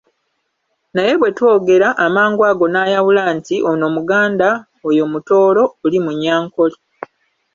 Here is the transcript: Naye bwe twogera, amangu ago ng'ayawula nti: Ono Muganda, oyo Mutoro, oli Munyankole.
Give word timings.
Naye 0.93 1.11
bwe 1.19 1.29
twogera, 1.37 1.87
amangu 2.05 2.41
ago 2.49 2.65
ng'ayawula 2.71 3.23
nti: 3.37 3.55
Ono 3.71 3.85
Muganda, 3.95 4.47
oyo 4.87 5.03
Mutoro, 5.13 5.63
oli 5.85 5.97
Munyankole. 6.05 6.75